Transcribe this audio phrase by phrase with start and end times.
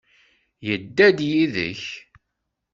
[0.65, 1.81] Yedda-d yid-k?